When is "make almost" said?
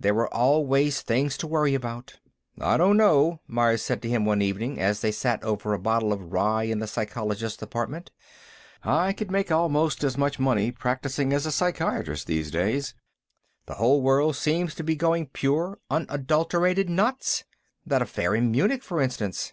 9.30-10.02